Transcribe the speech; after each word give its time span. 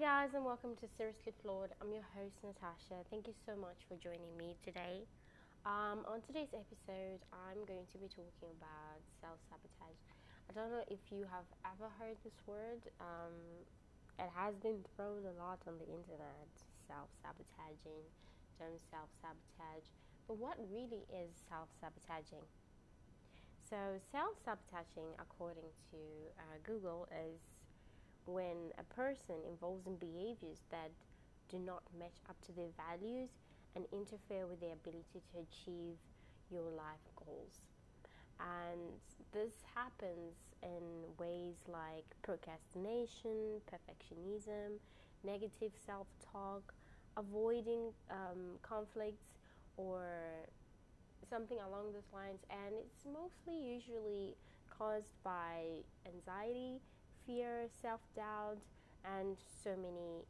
guys, 0.00 0.32
and 0.32 0.48
welcome 0.48 0.72
to 0.80 0.88
Seriously 0.96 1.28
Flawed. 1.44 1.76
I'm 1.76 1.92
your 1.92 2.06
host, 2.16 2.40
Natasha. 2.40 3.04
Thank 3.12 3.28
you 3.28 3.36
so 3.44 3.52
much 3.52 3.84
for 3.84 4.00
joining 4.00 4.32
me 4.40 4.56
today. 4.64 5.04
Um, 5.68 6.08
on 6.08 6.24
today's 6.24 6.56
episode, 6.56 7.20
I'm 7.36 7.68
going 7.68 7.84
to 7.92 7.98
be 8.00 8.08
talking 8.08 8.48
about 8.56 9.04
self 9.20 9.36
sabotage. 9.52 10.00
I 10.48 10.56
don't 10.56 10.72
know 10.72 10.88
if 10.88 11.12
you 11.12 11.28
have 11.28 11.44
ever 11.68 11.92
heard 12.00 12.16
this 12.24 12.40
word, 12.48 12.88
um, 12.96 13.36
it 14.16 14.32
has 14.32 14.56
been 14.56 14.80
thrown 14.96 15.28
a 15.28 15.36
lot 15.36 15.60
on 15.68 15.76
the 15.76 15.84
internet 15.92 16.48
self 16.88 17.12
sabotaging, 17.20 18.08
don't 18.56 18.80
self 18.88 19.12
sabotage. 19.20 19.84
But 20.24 20.40
what 20.40 20.56
really 20.72 21.04
is 21.12 21.36
self 21.44 21.68
sabotaging? 21.76 22.48
So, 23.68 24.00
self 24.10 24.34
sabotaging, 24.44 25.14
according 25.20 25.70
to 25.92 26.00
uh, 26.40 26.58
Google, 26.64 27.06
is 27.12 27.59
when 28.26 28.72
a 28.78 28.84
person 28.94 29.36
involves 29.48 29.86
in 29.86 29.96
behaviors 29.96 30.60
that 30.70 30.90
do 31.48 31.58
not 31.58 31.82
match 31.98 32.18
up 32.28 32.40
to 32.46 32.52
their 32.52 32.70
values 32.76 33.30
and 33.74 33.84
interfere 33.92 34.46
with 34.46 34.60
their 34.60 34.74
ability 34.74 35.22
to 35.32 35.38
achieve 35.38 35.96
your 36.50 36.70
life 36.70 37.06
goals. 37.16 37.60
And 38.40 39.00
this 39.32 39.52
happens 39.74 40.36
in 40.62 41.04
ways 41.18 41.56
like 41.68 42.04
procrastination, 42.22 43.60
perfectionism, 43.70 44.78
negative 45.24 45.72
self 45.86 46.06
talk, 46.32 46.74
avoiding 47.16 47.92
um, 48.10 48.58
conflicts, 48.62 49.38
or 49.76 50.02
something 51.28 51.58
along 51.58 51.92
those 51.92 52.08
lines. 52.12 52.40
And 52.50 52.74
it's 52.74 53.04
mostly 53.04 53.56
usually 53.60 54.36
caused 54.70 55.14
by 55.22 55.84
anxiety, 56.06 56.80
fear, 57.30 57.68
self 57.80 58.00
doubt, 58.16 58.58
and 59.04 59.36
so 59.62 59.70
many, 59.76 60.26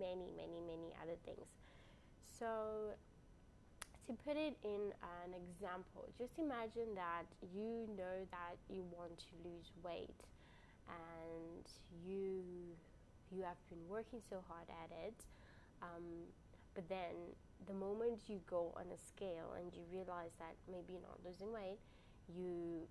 many, 0.00 0.32
many, 0.36 0.60
many 0.64 0.88
other 1.02 1.16
things. 1.24 1.46
So, 2.38 2.96
to 4.06 4.12
put 4.24 4.36
it 4.36 4.56
in 4.64 4.96
an 5.04 5.36
example, 5.36 6.08
just 6.16 6.38
imagine 6.38 6.96
that 6.96 7.28
you 7.54 7.84
know 7.92 8.24
that 8.32 8.56
you 8.72 8.84
want 8.96 9.18
to 9.18 9.32
lose 9.44 9.68
weight 9.84 10.24
and 10.88 11.64
you 12.06 12.40
you 13.30 13.42
have 13.42 13.60
been 13.68 13.84
working 13.90 14.20
so 14.30 14.42
hard 14.48 14.64
at 14.70 14.90
it 15.04 15.12
um, 15.82 16.24
but 16.74 16.88
then 16.88 17.36
the 17.66 17.74
moment 17.74 18.16
you 18.26 18.40
go 18.48 18.72
on 18.74 18.86
a 18.88 18.96
scale 18.96 19.52
and 19.60 19.74
you 19.74 19.82
realize 19.92 20.32
that 20.38 20.56
maybe 20.70 20.96
you're 20.96 21.04
not 21.04 21.20
losing 21.26 21.52
weight 21.52 21.76
you 22.32 22.88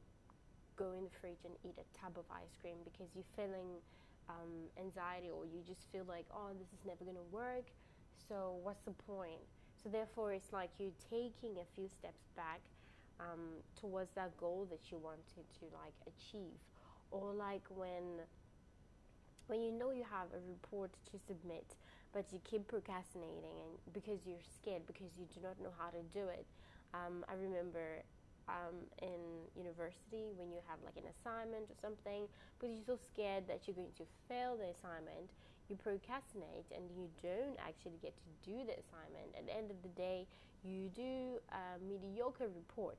go 0.78 0.94
in 0.94 1.04
the 1.06 1.10
fridge 1.22 1.44
and 1.46 1.56
eat 1.64 1.76
a 1.78 1.88
tub 1.98 2.18
of 2.18 2.26
ice 2.32 2.56
cream 2.62 2.78
because 2.86 3.16
you're 3.16 3.32
feeling 3.36 3.82
um, 4.30 4.70
anxiety 4.80 5.30
or 5.30 5.46
you 5.46 5.62
just 5.66 5.92
feel 5.92 6.06
like, 6.08 6.26
oh, 6.34 6.52
this 6.58 6.68
is 6.74 6.86
never 6.86 7.04
going 7.04 7.18
to 7.18 7.30
work. 7.32 7.72
So, 8.28 8.60
what's 8.64 8.82
the 8.84 8.92
point? 8.92 9.42
So, 9.82 9.90
therefore, 9.90 10.34
it's 10.34 10.54
like 10.54 10.72
you're 10.80 10.98
taking 11.10 11.58
a 11.60 11.66
few 11.76 11.88
steps 11.88 12.30
back 12.36 12.62
um, 13.20 13.64
towards 13.80 14.12
that 14.16 14.38
goal 14.38 14.68
that 14.72 14.92
you 14.92 14.98
wanted 14.98 15.48
to 15.60 15.66
like 15.74 15.96
achieve, 16.08 16.60
or 17.12 17.34
like 17.34 17.64
when 17.70 18.26
when 19.48 19.62
you 19.62 19.72
know 19.72 19.92
you 19.92 20.04
have 20.04 20.28
a 20.34 20.40
report 20.48 20.92
to 21.10 21.18
submit, 21.18 21.76
but 22.14 22.32
you 22.34 22.40
keep 22.44 22.68
procrastinating 22.68 23.56
and 23.64 23.94
because 23.94 24.26
you're 24.26 24.44
scared 24.44 24.86
because 24.86 25.18
you 25.18 25.26
do 25.34 25.40
not 25.42 25.60
know 25.62 25.72
how 25.78 25.90
to 25.90 26.02
do 26.14 26.28
it. 26.28 26.46
Um, 26.94 27.24
I 27.30 27.34
remember 27.34 28.04
um, 28.48 28.76
in 29.02 29.48
university 29.56 30.32
when 30.36 30.52
you 30.52 30.60
have 30.68 30.80
like 30.84 30.96
an 30.96 31.08
assignment 31.08 31.68
or 31.68 31.78
something, 31.80 32.28
because 32.56 32.74
you're 32.76 32.88
so 32.88 33.00
scared 33.00 33.48
that 33.48 33.68
you're 33.68 33.76
going 33.76 33.96
to 34.00 34.08
fail 34.28 34.56
the 34.56 34.72
assignment, 34.72 35.32
you 35.68 35.76
procrastinate 35.76 36.68
and 36.72 36.88
you 36.96 37.12
don't 37.20 37.60
actually 37.60 38.00
get 38.00 38.16
to 38.16 38.30
do 38.44 38.64
the 38.64 38.76
assignment. 38.80 39.36
At 39.36 39.46
the 39.48 39.56
end 39.56 39.70
of 39.72 39.80
the 39.84 39.92
day, 40.00 40.28
you 40.64 40.88
do 40.96 41.44
a 41.52 41.76
mediocre 41.84 42.48
report. 42.48 42.98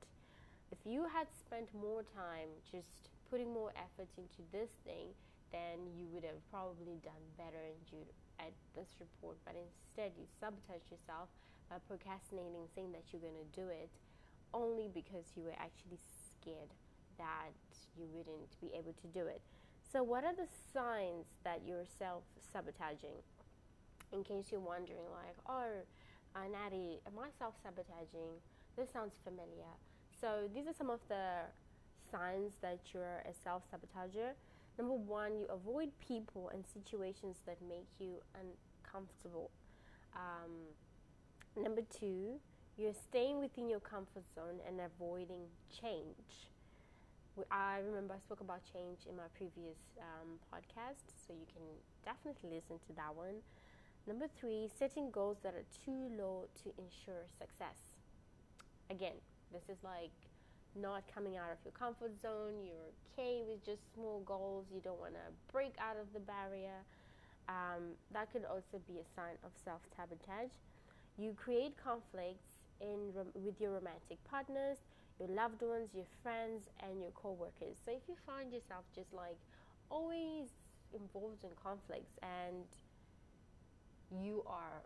If 0.71 0.84
you 0.84 1.09
had 1.09 1.27
spent 1.33 1.73
more 1.73 2.05
time 2.05 2.53
just 2.69 3.09
putting 3.33 3.53
more 3.53 3.73
effort 3.73 4.09
into 4.21 4.44
this 4.53 4.69
thing, 4.84 5.17
then 5.49 5.89
you 5.97 6.05
would 6.12 6.25
have 6.25 6.41
probably 6.53 7.00
done 7.00 7.25
better 7.41 7.73
at 8.37 8.53
this 8.77 8.89
report. 9.00 9.41
But 9.49 9.56
instead, 9.56 10.12
you 10.21 10.28
sabotage 10.41 10.84
yourself 10.93 11.33
by 11.73 11.81
procrastinating, 11.89 12.69
saying 12.77 12.93
that 12.93 13.09
you're 13.12 13.25
going 13.25 13.41
to 13.41 13.53
do 13.56 13.69
it 13.69 13.89
only 14.55 14.89
because 14.93 15.25
you 15.37 15.43
were 15.45 15.57
actually 15.59 15.99
scared 15.99 16.71
that 17.19 17.53
you 17.97 18.07
wouldn't 18.13 18.61
be 18.61 18.71
able 18.77 18.95
to 18.95 19.07
do 19.09 19.27
it. 19.27 19.43
So, 19.93 20.03
what 20.03 20.25
are 20.25 20.35
the 20.35 20.49
signs 20.73 21.27
that 21.45 21.63
you're 21.67 21.87
self 21.99 22.23
sabotaging? 22.53 23.17
In 24.13 24.25
case 24.25 24.47
you're 24.51 24.61
wondering, 24.61 25.05
like, 25.13 25.37
oh, 25.49 25.83
uh, 26.37 26.49
Natty, 26.49 27.01
am 27.07 27.19
I 27.19 27.29
self 27.39 27.55
sabotaging? 27.63 28.41
This 28.77 28.91
sounds 28.93 29.15
familiar. 29.25 29.73
So, 30.21 30.49
these 30.55 30.67
are 30.67 30.75
some 30.77 30.91
of 30.91 31.01
the 31.09 31.49
signs 32.11 32.53
that 32.63 32.79
you're 32.93 33.23
a 33.25 33.33
self 33.45 33.63
sabotager. 33.73 34.33
Number 34.79 34.95
one, 34.95 35.39
you 35.39 35.47
avoid 35.51 35.91
people 36.07 36.51
and 36.55 36.65
situations 36.73 37.39
that 37.47 37.57
make 37.69 37.89
you 37.99 38.23
uncomfortable. 38.35 39.51
Um, 40.15 40.53
number 41.61 41.83
two, 41.99 42.39
you're 42.78 42.94
staying 42.94 43.41
within 43.41 43.69
your 43.69 43.81
comfort 43.81 44.22
zone 44.34 44.62
and 44.66 44.78
avoiding 44.78 45.50
change. 45.69 46.47
I 47.50 47.78
remember 47.78 48.15
I 48.15 48.19
spoke 48.22 48.41
about 48.41 48.62
change 48.72 49.03
in 49.09 49.16
my 49.16 49.27
previous 49.34 49.78
um, 49.99 50.39
podcast, 50.47 51.11
so 51.27 51.34
you 51.34 51.47
can 51.50 51.62
definitely 52.06 52.50
listen 52.55 52.78
to 52.87 52.93
that 52.94 53.15
one. 53.15 53.43
Number 54.06 54.27
three, 54.38 54.71
setting 54.78 55.11
goals 55.11 55.38
that 55.43 55.55
are 55.55 55.67
too 55.84 56.11
low 56.17 56.47
to 56.62 56.71
ensure 56.78 57.27
success. 57.38 57.99
Again, 58.91 59.19
this 59.53 59.62
is 59.69 59.83
like 59.83 60.15
not 60.75 61.03
coming 61.12 61.37
out 61.37 61.50
of 61.50 61.59
your 61.65 61.75
comfort 61.75 62.15
zone. 62.22 62.62
You're 62.62 62.91
okay 63.11 63.43
with 63.47 63.65
just 63.67 63.83
small 63.94 64.22
goals. 64.25 64.67
You 64.72 64.81
don't 64.83 64.99
want 64.99 65.15
to 65.15 65.27
break 65.53 65.75
out 65.78 65.99
of 65.99 66.12
the 66.15 66.21
barrier. 66.21 66.87
Um, 67.49 67.99
that 68.15 68.31
could 68.33 68.44
also 68.47 68.78
be 68.87 68.99
a 68.99 69.06
sign 69.15 69.34
of 69.43 69.50
self 69.65 69.83
sabotage. 69.97 70.55
You 71.19 71.34
create 71.34 71.75
conflicts 71.77 72.48
in 72.81 73.12
with 73.34 73.61
your 73.61 73.72
romantic 73.72 74.19
partners, 74.28 74.78
your 75.19 75.28
loved 75.28 75.62
ones, 75.62 75.91
your 75.94 76.06
friends, 76.22 76.69
and 76.83 77.00
your 77.00 77.11
co-workers. 77.12 77.77
So 77.84 77.91
if 77.93 78.03
you 78.09 78.15
find 78.27 78.53
yourself 78.53 78.84
just 78.94 79.12
like 79.12 79.39
always 79.91 80.49
involved 80.94 81.44
in 81.44 81.50
conflicts 81.62 82.19
and 82.22 82.65
you 84.11 84.43
are 84.47 84.83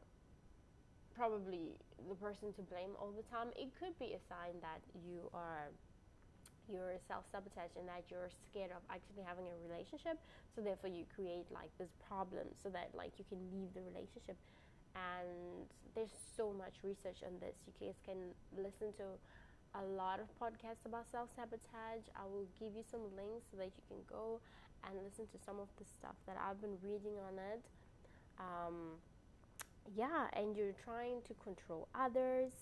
probably 1.14 1.76
the 2.08 2.14
person 2.16 2.52
to 2.54 2.62
blame 2.62 2.97
all 2.98 3.12
the 3.12 3.22
time, 3.22 3.48
it 3.56 3.69
could 3.78 3.97
be 3.98 4.14
a 4.14 4.20
sign 4.28 4.58
that 4.62 4.81
you 5.06 5.28
are 5.34 5.70
you're 6.70 6.94
self-sabotage 7.08 7.75
and 7.76 7.88
that 7.88 8.06
you're 8.08 8.31
scared 8.31 8.70
of 8.70 8.82
actually 8.88 9.22
having 9.26 9.44
a 9.50 9.56
relationship 9.66 10.14
so 10.54 10.62
therefore 10.62 10.88
you 10.88 11.04
create 11.10 11.44
like 11.50 11.70
this 11.78 11.91
problem 12.06 12.47
so 12.54 12.70
that 12.70 12.88
like 12.94 13.10
you 13.19 13.26
can 13.26 13.38
leave 13.50 13.75
the 13.75 13.82
relationship 13.82 14.38
and 14.94 15.66
there's 15.94 16.14
so 16.36 16.53
much 16.53 16.80
research 16.82 17.20
on 17.25 17.38
this. 17.41 17.56
You 17.66 17.72
guys 17.80 17.98
can 18.04 18.32
listen 18.56 18.92
to 18.98 19.16
a 19.75 19.84
lot 19.97 20.20
of 20.20 20.28
podcasts 20.36 20.84
about 20.84 21.08
self 21.10 21.28
sabotage. 21.36 22.04
I 22.16 22.25
will 22.28 22.48
give 22.60 22.76
you 22.76 22.84
some 22.84 23.02
links 23.16 23.48
so 23.50 23.56
that 23.58 23.72
you 23.72 23.84
can 23.88 24.00
go 24.08 24.41
and 24.84 24.98
listen 25.04 25.26
to 25.32 25.38
some 25.44 25.60
of 25.60 25.69
the 25.78 25.84
stuff 25.84 26.16
that 26.26 26.36
I've 26.36 26.60
been 26.60 26.76
reading 26.82 27.16
on 27.22 27.38
it. 27.38 27.62
Um, 28.38 28.98
yeah, 29.97 30.28
and 30.32 30.56
you're 30.56 30.76
trying 30.84 31.22
to 31.28 31.34
control 31.42 31.88
others. 31.94 32.52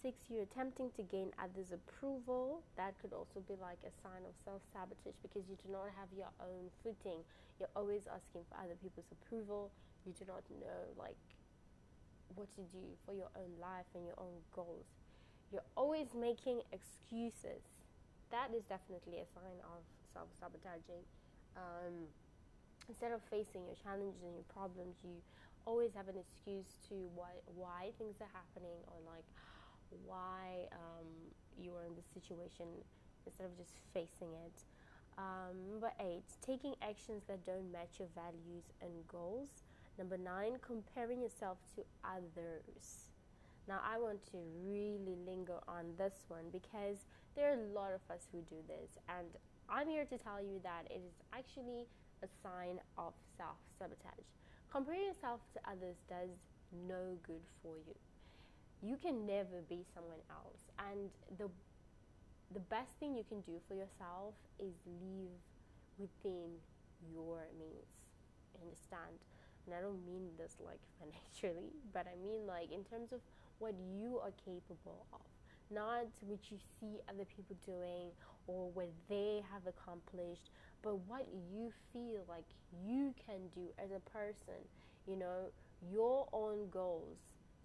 Six, 0.00 0.16
you're 0.32 0.48
attempting 0.48 0.88
to 0.96 1.02
gain 1.02 1.28
others' 1.36 1.72
approval. 1.76 2.62
That 2.76 2.96
could 3.00 3.12
also 3.12 3.44
be 3.44 3.52
like 3.60 3.80
a 3.84 3.92
sign 4.00 4.24
of 4.24 4.32
self 4.44 4.64
sabotage 4.72 5.16
because 5.20 5.44
you 5.48 5.56
do 5.60 5.68
not 5.72 5.92
have 5.92 6.08
your 6.16 6.32
own 6.40 6.72
footing. 6.80 7.20
You're 7.60 7.72
always 7.76 8.08
asking 8.08 8.48
for 8.48 8.56
other 8.56 8.76
people's 8.80 9.12
approval. 9.12 9.68
You 10.08 10.16
do 10.16 10.24
not 10.24 10.40
know, 10.48 10.80
like, 10.96 11.20
what 12.34 12.50
to 12.56 12.62
do 12.70 12.84
for 13.04 13.12
your 13.12 13.30
own 13.36 13.52
life 13.60 13.88
and 13.94 14.04
your 14.04 14.18
own 14.18 14.40
goals. 14.54 14.86
You're 15.52 15.66
always 15.76 16.14
making 16.14 16.62
excuses. 16.72 17.62
That 18.30 18.54
is 18.54 18.62
definitely 18.70 19.18
a 19.18 19.28
sign 19.34 19.58
of 19.66 19.82
self 20.14 20.30
sabotaging. 20.38 21.02
Um, 21.56 22.06
instead 22.88 23.10
of 23.10 23.22
facing 23.30 23.66
your 23.66 23.78
challenges 23.82 24.22
and 24.22 24.34
your 24.34 24.46
problems, 24.54 24.94
you 25.02 25.18
always 25.66 25.90
have 25.94 26.08
an 26.08 26.16
excuse 26.16 26.78
to 26.88 26.94
why 27.14 27.34
why 27.54 27.90
things 27.98 28.16
are 28.22 28.32
happening 28.32 28.78
or 28.88 28.98
like 29.06 29.26
why 30.06 30.70
um, 30.72 31.06
you 31.58 31.74
are 31.74 31.84
in 31.84 31.94
this 31.98 32.06
situation 32.14 32.66
instead 33.26 33.44
of 33.44 33.56
just 33.58 33.74
facing 33.92 34.30
it. 34.46 34.56
Um, 35.18 35.58
number 35.70 35.92
eight, 36.00 36.24
taking 36.40 36.74
actions 36.80 37.22
that 37.28 37.44
don't 37.44 37.70
match 37.70 37.98
your 37.98 38.08
values 38.14 38.64
and 38.80 38.90
goals. 39.08 39.50
Number 39.98 40.16
nine, 40.16 40.58
comparing 40.60 41.20
yourself 41.20 41.58
to 41.76 41.84
others. 42.04 43.10
Now, 43.68 43.80
I 43.84 43.98
want 43.98 44.24
to 44.32 44.38
really 44.64 45.16
linger 45.26 45.58
on 45.68 45.94
this 45.98 46.24
one 46.28 46.44
because 46.50 47.06
there 47.36 47.50
are 47.52 47.54
a 47.60 47.72
lot 47.74 47.92
of 47.92 48.00
us 48.10 48.26
who 48.32 48.40
do 48.42 48.56
this, 48.66 48.98
and 49.08 49.28
I'm 49.68 49.88
here 49.88 50.04
to 50.06 50.18
tell 50.18 50.40
you 50.42 50.60
that 50.64 50.86
it 50.90 51.02
is 51.06 51.22
actually 51.32 51.86
a 52.22 52.28
sign 52.42 52.80
of 52.98 53.14
self 53.36 53.56
sabotage. 53.78 54.26
comparing 54.70 55.04
yourself 55.06 55.40
to 55.54 55.60
others 55.70 55.96
does 56.08 56.30
no 56.88 57.18
good 57.26 57.42
for 57.62 57.76
you. 57.78 57.94
You 58.82 58.96
can 58.96 59.26
never 59.26 59.62
be 59.68 59.84
someone 59.94 60.20
else. 60.30 60.70
And 60.78 61.10
the 61.38 61.50
the 62.52 62.60
best 62.60 62.92
thing 62.98 63.14
you 63.14 63.24
can 63.24 63.40
do 63.42 63.60
for 63.68 63.74
yourself 63.74 64.34
is 64.58 64.74
live 64.86 65.38
within 65.98 66.50
your 67.12 67.46
means. 67.58 67.86
Understand? 68.60 69.18
And 69.66 69.74
I 69.74 69.80
don't 69.80 70.04
mean 70.06 70.28
this 70.38 70.56
like 70.64 70.80
financially, 70.98 71.70
but 71.92 72.06
I 72.06 72.16
mean 72.22 72.46
like 72.46 72.72
in 72.72 72.84
terms 72.84 73.12
of 73.12 73.20
what 73.58 73.74
you 73.94 74.18
are 74.18 74.32
capable 74.44 75.06
of, 75.12 75.20
not 75.70 76.06
what 76.26 76.50
you 76.50 76.58
see 76.78 76.98
other 77.08 77.24
people 77.24 77.56
doing 77.64 78.10
or 78.46 78.70
what 78.70 78.88
they 79.08 79.42
have 79.52 79.62
accomplished, 79.66 80.50
but 80.82 80.98
what 81.06 81.26
you 81.52 81.70
feel 81.92 82.24
like 82.28 82.44
you 82.84 83.14
can 83.26 83.40
do 83.54 83.68
as 83.78 83.90
a 83.92 84.00
person, 84.10 84.58
you 85.06 85.16
know, 85.16 85.52
your 85.92 86.28
own 86.32 86.68
goals. 86.70 87.18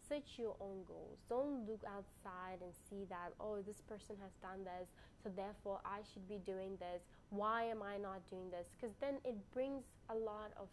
Set 0.07 0.37
your 0.37 0.55
own 0.61 0.83
goals. 0.87 1.17
Don't 1.29 1.67
look 1.67 1.81
outside 1.87 2.61
and 2.61 2.71
see 2.87 3.05
that, 3.09 3.33
oh, 3.39 3.63
this 3.65 3.81
person 3.89 4.15
has 4.21 4.31
done 4.41 4.63
this, 4.63 4.87
so 5.23 5.31
therefore 5.35 5.79
I 5.83 6.01
should 6.13 6.27
be 6.29 6.37
doing 6.45 6.77
this. 6.79 7.01
Why 7.31 7.63
am 7.63 7.81
I 7.81 7.97
not 7.97 8.21
doing 8.29 8.51
this? 8.51 8.67
Because 8.69 8.95
then 9.01 9.15
it 9.25 9.35
brings 9.51 9.83
a 10.09 10.15
lot 10.15 10.51
of 10.59 10.67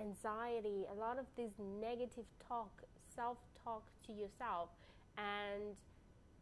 anxiety, 0.00 0.86
a 0.90 0.94
lot 0.94 1.18
of 1.18 1.26
this 1.36 1.52
negative 1.80 2.24
talk, 2.46 2.82
self 3.14 3.38
talk 3.62 3.82
to 4.06 4.12
yourself, 4.12 4.70
and 5.18 5.76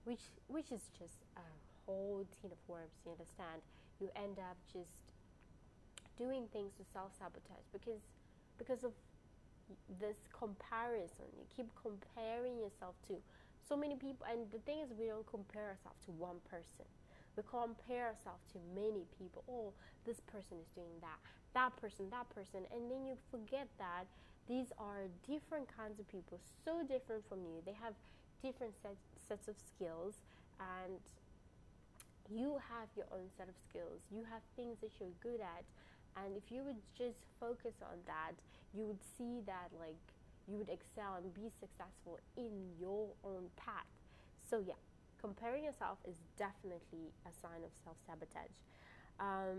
which 0.05 0.31
which 0.49 0.71
is 0.73 0.91
just 0.99 1.25
a 1.37 1.47
whole 1.87 2.25
tin 2.41 2.51
of 2.53 2.59
worms. 2.69 2.95
You 3.05 3.13
understand? 3.13 3.61
You 4.01 4.09
end 4.17 4.39
up 4.39 4.57
just 4.73 5.13
doing 6.17 6.47
things 6.53 6.73
to 6.79 6.85
self 6.93 7.13
sabotage 7.19 7.67
because 7.73 8.01
because 8.59 8.85
of 8.85 8.93
this 10.01 10.17
comparison. 10.33 11.29
You 11.37 11.45
keep 11.55 11.69
comparing 11.77 12.57
yourself 12.59 12.95
to 13.09 13.17
so 13.69 13.77
many 13.77 13.97
people, 13.97 14.27
and 14.31 14.49
the 14.51 14.59
thing 14.65 14.81
is, 14.81 14.89
we 14.97 15.07
don't 15.07 15.27
compare 15.27 15.77
ourselves 15.77 16.01
to 16.07 16.13
one 16.13 16.41
person. 16.49 16.89
We 17.37 17.45
compare 17.45 18.17
ourselves 18.17 18.43
to 18.57 18.59
many 18.75 19.05
people. 19.21 19.45
Oh, 19.49 19.73
this 20.07 20.21
person 20.25 20.59
is 20.59 20.69
doing 20.75 20.97
that, 21.05 21.21
that 21.59 21.75
person, 21.83 22.07
that 22.15 22.31
person, 22.31 22.63
and 22.71 22.87
then 22.87 23.03
you 23.03 23.19
forget 23.35 23.67
that 23.83 24.07
these 24.47 24.71
are 24.79 25.11
different 25.27 25.67
kinds 25.67 25.99
of 25.99 26.07
people, 26.07 26.39
so 26.65 26.87
different 26.87 27.27
from 27.29 27.43
you. 27.43 27.59
They 27.67 27.75
have 27.83 27.99
different 28.47 28.79
sets, 28.81 29.03
sets 29.27 29.49
of 29.51 29.57
skills, 29.59 30.15
and 30.63 31.03
you 32.31 32.63
have 32.71 32.87
your 32.95 33.11
own 33.11 33.27
set 33.37 33.49
of 33.51 33.59
skills. 33.69 33.99
You 34.15 34.23
have 34.31 34.43
things 34.55 34.79
that 34.87 34.95
you're 35.03 35.19
good 35.19 35.43
at, 35.43 35.67
and 36.23 36.39
if 36.39 36.47
you 36.55 36.63
would 36.63 36.79
just 36.97 37.19
focus 37.43 37.75
on 37.83 37.99
that, 38.07 38.39
you 38.71 38.87
would 38.87 39.03
see 39.19 39.43
that 39.51 39.75
like 39.83 39.99
you 40.47 40.57
would 40.63 40.71
excel 40.71 41.19
and 41.19 41.35
be 41.35 41.51
successful 41.59 42.23
in 42.37 42.55
your 42.79 43.11
own 43.27 43.51
path. 43.59 43.91
So 44.49 44.63
yeah, 44.63 44.79
comparing 45.21 45.65
yourself 45.65 45.99
is 46.07 46.23
definitely 46.39 47.11
a 47.27 47.33
sign 47.43 47.67
of 47.67 47.75
self-sabotage. 47.83 48.55
Um, 49.19 49.58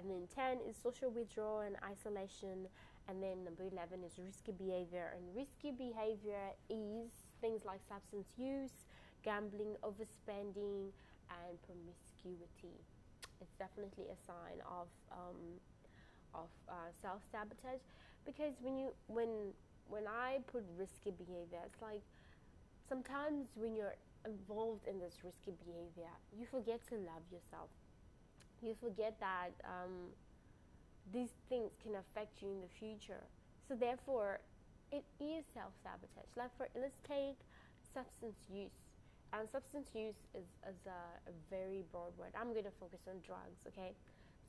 and 0.00 0.10
then 0.10 0.26
10 0.34 0.58
is 0.68 0.76
social 0.76 1.10
withdrawal 1.10 1.60
and 1.60 1.76
isolation. 1.84 2.68
And 3.08 3.22
then 3.22 3.44
number 3.44 3.64
11 3.64 4.04
is 4.04 4.18
risky 4.18 4.52
behavior. 4.52 5.12
And 5.16 5.24
risky 5.34 5.72
behavior 5.72 6.54
is 6.68 7.10
things 7.40 7.64
like 7.64 7.80
substance 7.88 8.28
use, 8.36 8.86
gambling, 9.24 9.76
overspending, 9.82 10.94
and 11.28 11.54
promiscuity. 11.66 12.76
It's 13.40 13.54
definitely 13.58 14.06
a 14.12 14.18
sign 14.26 14.60
of 14.66 14.88
um, 15.12 15.60
of 16.34 16.50
uh, 16.68 16.90
self 17.02 17.22
sabotage 17.32 17.82
because 18.24 18.54
when 18.60 18.78
you 18.78 18.92
when 19.08 19.52
when 19.88 20.06
I 20.06 20.38
put 20.46 20.64
risky 20.78 21.10
behavior, 21.10 21.60
it's 21.66 21.82
like 21.82 22.02
sometimes 22.88 23.48
when 23.56 23.74
you're 23.76 23.96
involved 24.26 24.86
in 24.86 24.98
this 24.98 25.24
risky 25.24 25.52
behavior, 25.64 26.12
you 26.36 26.46
forget 26.46 26.86
to 26.88 26.94
love 26.96 27.24
yourself. 27.32 27.70
You 28.62 28.74
forget 28.80 29.16
that 29.20 29.52
um, 29.64 30.12
these 31.12 31.30
things 31.48 31.72
can 31.82 31.94
affect 31.96 32.42
you 32.42 32.50
in 32.50 32.60
the 32.60 32.68
future. 32.68 33.24
So 33.66 33.74
therefore, 33.74 34.40
it 34.92 35.04
is 35.20 35.44
self 35.54 35.72
sabotage. 35.82 36.30
Like 36.36 36.54
for 36.56 36.68
let's 36.74 37.00
take 37.06 37.38
substance 37.94 38.38
use. 38.52 38.72
And 39.32 39.48
substance 39.48 39.90
use 39.94 40.18
is, 40.34 40.46
is 40.66 40.86
a, 40.86 41.30
a 41.30 41.32
very 41.50 41.84
broad 41.92 42.18
word. 42.18 42.34
I'm 42.34 42.50
going 42.52 42.64
to 42.64 42.74
focus 42.80 43.06
on 43.06 43.22
drugs, 43.24 43.62
okay? 43.68 43.94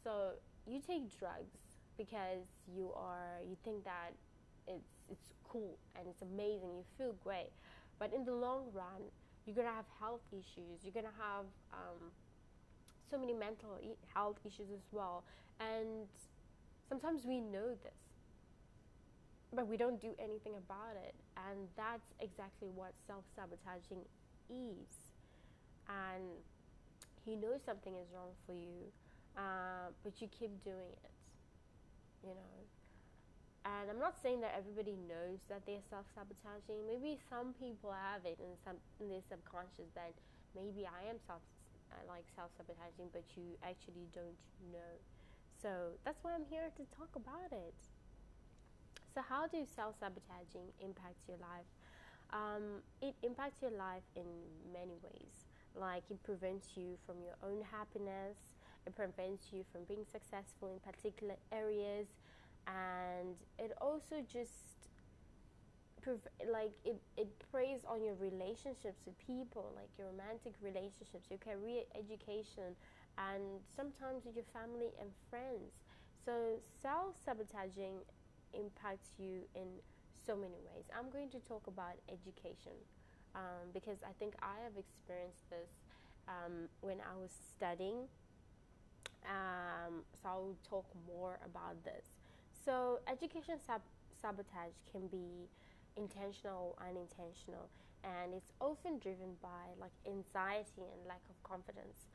So 0.03 0.33
you 0.65 0.81
take 0.81 1.15
drugs 1.19 1.53
because 1.97 2.47
you 2.67 2.91
are 2.95 3.37
you 3.47 3.55
think 3.63 3.83
that 3.83 4.13
it's 4.67 5.05
it's 5.09 5.33
cool 5.47 5.77
and 5.95 6.07
it's 6.07 6.21
amazing 6.21 6.69
you 6.77 6.85
feel 6.97 7.13
great 7.23 7.51
but 7.99 8.13
in 8.13 8.23
the 8.25 8.33
long 8.33 8.71
run 8.73 9.01
you're 9.45 9.55
gonna 9.55 9.75
have 9.75 9.85
health 9.99 10.21
issues 10.31 10.81
you're 10.83 10.93
gonna 10.93 11.13
have 11.19 11.45
um, 11.73 12.11
so 13.11 13.17
many 13.17 13.33
mental 13.33 13.77
health 14.13 14.37
issues 14.45 14.71
as 14.73 14.87
well 14.91 15.23
and 15.59 16.07
sometimes 16.87 17.25
we 17.25 17.39
know 17.39 17.69
this 17.83 18.01
but 19.53 19.67
we 19.67 19.75
don't 19.75 19.99
do 19.99 20.15
anything 20.17 20.53
about 20.55 20.95
it 20.95 21.13
and 21.49 21.67
that's 21.75 22.13
exactly 22.21 22.69
what 22.73 22.93
self-sabotaging 23.05 23.99
is 24.49 24.87
and 25.89 26.23
you 27.25 27.35
know 27.35 27.59
something 27.65 27.93
is 27.95 28.07
wrong 28.15 28.31
for 28.45 28.53
you 28.53 28.87
uh, 29.37 29.91
but 30.03 30.21
you 30.21 30.27
keep 30.27 30.63
doing 30.63 30.91
it 31.03 31.11
you 32.23 32.33
know. 32.33 32.57
And 33.61 33.89
I'm 33.93 34.01
not 34.01 34.17
saying 34.17 34.41
that 34.41 34.57
everybody 34.57 34.97
knows 35.05 35.45
that 35.49 35.61
they're 35.69 35.85
self 35.89 36.05
sabotaging. 36.17 36.81
Maybe 36.89 37.17
some 37.29 37.53
people 37.61 37.93
have 37.93 38.25
it 38.25 38.41
in 38.41 38.57
some 38.65 38.77
in 38.97 39.09
their 39.09 39.21
subconscious 39.29 39.93
that 39.93 40.17
maybe 40.57 40.89
I 40.89 41.09
am 41.09 41.21
self 41.29 41.45
uh, 41.91 42.03
like 42.07 42.25
self 42.35 42.51
sabotaging, 42.57 43.09
but 43.13 43.23
you 43.35 43.57
actually 43.63 44.07
don't 44.13 44.39
know. 44.71 44.95
So 45.61 45.99
that's 46.05 46.23
why 46.23 46.33
I'm 46.33 46.45
here 46.49 46.69
to 46.77 46.83
talk 46.95 47.15
about 47.15 47.51
it. 47.51 47.75
So 49.13 49.21
how 49.27 49.47
do 49.47 49.65
self 49.65 49.99
sabotaging 49.99 50.73
impact 50.79 51.27
your 51.27 51.37
life? 51.37 51.67
Um, 52.31 52.81
it 53.01 53.15
impacts 53.23 53.61
your 53.61 53.71
life 53.71 54.03
in 54.15 54.25
many 54.71 54.97
ways. 55.03 55.45
Like 55.75 56.03
it 56.09 56.23
prevents 56.23 56.75
you 56.77 56.97
from 57.05 57.17
your 57.23 57.35
own 57.43 57.61
happiness 57.71 58.55
it 58.87 58.95
prevents 58.95 59.53
you 59.53 59.63
from 59.71 59.83
being 59.87 60.05
successful 60.11 60.71
in 60.73 60.79
particular 60.79 61.35
areas 61.51 62.07
and 62.65 63.35
it 63.59 63.71
also 63.79 64.15
just 64.27 64.70
like 66.51 66.71
it, 66.83 66.99
it 67.17 67.27
preys 67.51 67.81
on 67.87 68.03
your 68.03 68.15
relationships 68.15 69.01
with 69.05 69.17
people 69.17 69.71
like 69.75 69.89
your 69.97 70.07
romantic 70.07 70.53
relationships 70.61 71.29
your 71.29 71.39
career 71.39 71.83
education 71.97 72.75
and 73.17 73.61
sometimes 73.75 74.25
with 74.25 74.35
your 74.35 74.47
family 74.53 74.91
and 74.99 75.09
friends 75.29 75.83
so 76.25 76.59
self-sabotaging 76.81 78.01
impacts 78.53 79.11
you 79.17 79.41
in 79.55 79.67
so 80.25 80.35
many 80.35 80.57
ways 80.65 80.85
i'm 80.97 81.09
going 81.09 81.29
to 81.29 81.39
talk 81.39 81.67
about 81.67 81.95
education 82.09 82.73
um, 83.35 83.69
because 83.73 83.99
i 84.03 84.13
think 84.19 84.33
i 84.41 84.61
have 84.63 84.77
experienced 84.77 85.49
this 85.49 85.69
um, 86.27 86.67
when 86.81 86.97
i 87.01 87.15
was 87.19 87.31
studying 87.31 88.07
um, 89.25 90.03
so 90.21 90.29
I'll 90.29 90.57
talk 90.67 90.85
more 91.07 91.39
about 91.45 91.83
this. 91.83 92.05
So 92.51 92.99
education 93.07 93.55
sab- 93.65 93.81
sabotage 94.19 94.77
can 94.91 95.07
be 95.07 95.49
intentional 95.97 96.75
or 96.77 96.87
unintentional, 96.87 97.69
and 98.03 98.33
it's 98.33 98.51
often 98.59 98.97
driven 98.99 99.37
by 99.41 99.73
like 99.79 99.93
anxiety 100.07 100.85
and 100.91 101.05
lack 101.07 101.21
of 101.29 101.37
confidence. 101.43 102.07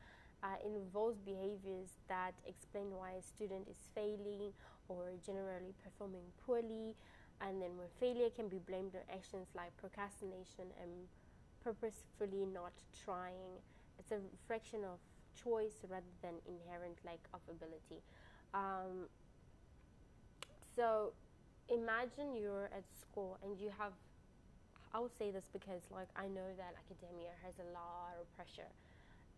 Uh, 0.43 0.57
it 0.63 0.69
involves 0.75 1.17
behaviors 1.21 1.97
that 2.07 2.33
explain 2.45 2.93
why 2.93 3.11
a 3.17 3.21
student 3.21 3.67
is 3.67 3.77
failing 3.95 4.53
or 4.87 5.09
generally 5.25 5.73
performing 5.83 6.23
poorly, 6.45 6.95
and 7.41 7.61
then 7.61 7.75
when 7.77 7.87
failure 7.99 8.29
can 8.29 8.47
be 8.47 8.59
blamed 8.59 8.93
on 8.95 9.01
actions 9.11 9.47
like 9.55 9.75
procrastination 9.77 10.65
and 10.81 10.91
purposefully 11.63 12.45
not 12.45 12.73
trying. 13.03 13.59
It's 13.99 14.11
a 14.11 14.19
reflection 14.31 14.85
of 14.85 14.99
choice 15.43 15.83
rather 15.89 16.13
than 16.21 16.35
inherent 16.47 16.97
lack 17.03 17.19
of 17.33 17.41
ability. 17.49 18.01
Um, 18.53 19.09
so 20.75 21.13
imagine 21.69 22.35
you're 22.35 22.69
at 22.73 22.85
school 22.99 23.37
and 23.43 23.59
you 23.59 23.69
have 23.77 23.93
I 24.93 24.99
will 24.99 25.11
say 25.11 25.31
this 25.31 25.49
because 25.51 25.83
like 25.91 26.09
I 26.15 26.27
know 26.27 26.49
that 26.57 26.73
academia 26.79 27.31
has 27.43 27.55
a 27.59 27.67
lot 27.75 28.15
of 28.19 28.25
pressure. 28.35 28.71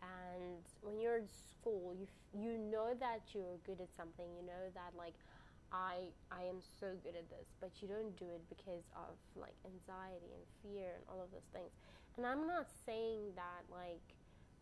And 0.02 0.64
when 0.82 1.00
you're 1.00 1.18
in 1.18 1.28
school 1.28 1.96
you 1.98 2.08
you 2.34 2.58
know 2.58 2.94
that 3.00 3.22
you're 3.34 3.58
good 3.66 3.82
at 3.82 3.90
something. 3.98 4.28
You 4.38 4.46
know 4.46 4.64
that 4.76 4.94
like 4.98 5.16
I 5.72 6.14
I 6.32 6.44
am 6.50 6.62
so 6.62 6.94
good 7.04 7.16
at 7.18 7.30
this 7.30 7.50
but 7.60 7.72
you 7.82 7.88
don't 7.88 8.16
do 8.18 8.26
it 8.26 8.44
because 8.50 8.86
of 8.96 9.18
like 9.36 9.58
anxiety 9.66 10.32
and 10.34 10.46
fear 10.62 10.96
and 10.98 11.04
all 11.10 11.22
of 11.22 11.32
those 11.32 11.50
things. 11.54 11.74
And 12.18 12.26
I'm 12.26 12.48
not 12.48 12.68
saying 12.86 13.34
that 13.36 13.64
like 13.72 14.04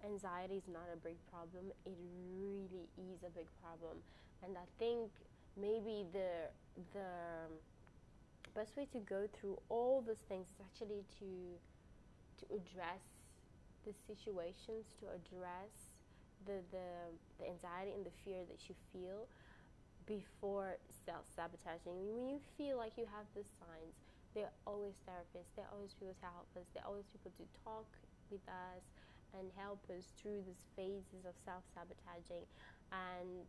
anxiety 0.06 0.56
is 0.58 0.68
not 0.68 0.88
a 0.94 0.98
big 0.98 1.18
problem. 1.32 1.72
It 1.86 1.96
really 2.38 2.88
is 2.98 3.24
a 3.26 3.32
big 3.34 3.48
problem, 3.62 3.98
and 4.44 4.58
I 4.58 4.66
think 4.78 5.10
maybe 5.58 6.06
the 6.14 6.52
the 6.94 7.00
um, 7.48 7.54
best 8.56 8.76
way 8.78 8.86
to 8.92 9.00
go 9.00 9.28
through 9.34 9.58
all 9.70 10.02
those 10.02 10.24
things 10.28 10.48
is 10.50 10.60
actually 10.64 11.06
to 11.20 11.60
to 12.40 12.46
address 12.56 13.04
the 13.86 13.94
situations, 13.94 14.94
to 15.00 15.08
address 15.10 15.96
the, 16.46 16.62
the, 16.72 17.14
the 17.40 17.46
anxiety 17.48 17.94
and 17.94 18.06
the 18.06 18.14
fear 18.24 18.46
that 18.50 18.70
you 18.70 18.76
feel 18.94 19.28
before 20.06 20.78
self 21.06 21.26
sabotaging. 21.36 21.94
When 21.96 22.30
you 22.30 22.40
feel 22.58 22.78
like 22.78 22.98
you 22.98 23.06
have 23.06 23.28
the 23.36 23.44
signs, 23.44 23.96
there 24.36 24.46
are 24.46 24.58
always 24.66 24.96
therapists, 25.08 25.56
there 25.56 25.66
are 25.66 25.74
always 25.76 25.94
people 25.94 26.16
to 26.16 26.26
help 26.26 26.50
us, 26.58 26.68
there 26.74 26.84
are 26.84 26.90
always 26.90 27.08
people 27.08 27.32
to 27.38 27.46
talk 27.64 27.88
with 28.32 28.46
us 28.48 28.84
and 29.38 29.52
help 29.58 29.86
us 29.92 30.14
through 30.18 30.44
these 30.46 30.66
phases 30.76 31.26
of 31.28 31.36
self 31.44 31.64
sabotaging, 31.74 32.46
and 32.92 33.48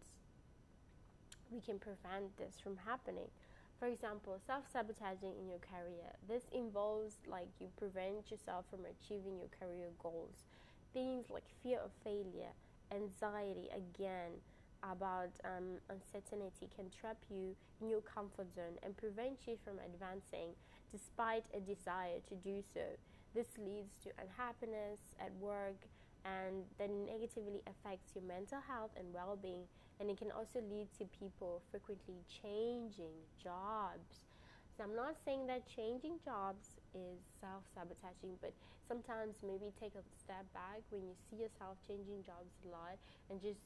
we 1.51 1.61
can 1.61 1.79
prevent 1.79 2.37
this 2.37 2.59
from 2.63 2.77
happening. 2.85 3.31
For 3.79 3.87
example, 3.87 4.39
self 4.47 4.65
sabotaging 4.73 5.35
in 5.39 5.49
your 5.49 5.61
career. 5.63 6.11
This 6.29 6.45
involves 6.53 7.15
like 7.27 7.49
you 7.61 7.69
prevent 7.77 8.31
yourself 8.31 8.67
from 8.71 8.81
achieving 8.85 9.39
your 9.39 9.51
career 9.59 9.89
goals. 10.03 10.45
Things 10.93 11.27
like 11.31 11.45
fear 11.63 11.79
of 11.79 11.93
failure, 12.03 12.53
anxiety 12.91 13.69
again 13.71 14.43
about 14.83 15.31
um, 15.45 15.79
uncertainty 15.91 16.69
can 16.75 16.91
trap 16.91 17.19
you 17.31 17.55
in 17.81 17.89
your 17.89 18.01
comfort 18.01 18.55
zone 18.55 18.79
and 18.83 18.97
prevent 18.97 19.47
you 19.47 19.57
from 19.65 19.79
advancing 19.83 20.55
despite 20.93 21.45
a 21.55 21.61
desire 21.61 22.21
to 22.29 22.35
do 22.37 22.63
so. 22.63 22.83
This 23.35 23.59
leads 23.59 23.95
to 24.05 24.11
unhappiness 24.19 25.01
at 25.21 25.35
work 25.41 25.87
and 26.25 26.65
then 26.79 27.07
negatively 27.07 27.63
affects 27.67 28.15
your 28.15 28.25
mental 28.25 28.61
health 28.67 28.91
and 28.97 29.13
well 29.13 29.39
being. 29.41 29.67
And 30.01 30.11
it 30.11 30.19
can 30.19 30.31
also 30.31 30.61
lead 30.61 30.89
to 30.99 31.05
people 31.07 31.63
frequently 31.71 32.23
changing 32.29 33.27
jobs. 33.43 34.31
So, 34.77 34.85
I'm 34.85 34.95
not 34.95 35.17
saying 35.25 35.47
that 35.49 35.67
changing 35.67 36.21
jobs 36.25 36.79
is 36.95 37.19
self 37.41 37.65
sabotaging, 37.75 38.39
but 38.41 38.55
sometimes 38.87 39.43
maybe 39.43 39.73
take 39.75 39.95
a 39.97 40.05
step 40.07 40.47
back 40.55 40.87
when 40.91 41.03
you 41.03 41.15
see 41.19 41.37
yourself 41.43 41.79
changing 41.87 42.23
jobs 42.23 42.55
a 42.65 42.69
lot 42.69 42.99
and 43.29 43.41
just 43.43 43.59